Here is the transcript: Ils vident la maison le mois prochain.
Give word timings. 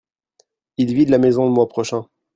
Ils 0.77 0.95
vident 0.95 1.11
la 1.11 1.19
maison 1.19 1.45
le 1.45 1.51
mois 1.53 1.67
prochain. 1.67 2.07